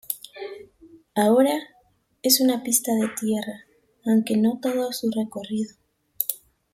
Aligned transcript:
Ahora 1.13 1.53
es 2.23 2.41
una 2.41 2.63
pista 2.63 2.91
de 2.95 3.07
tierra, 3.19 3.65
aunque 4.03 4.35
no 4.35 4.53
en 4.53 4.61
todo 4.61 4.91
su 4.93 5.11
recorrido. 5.11 5.75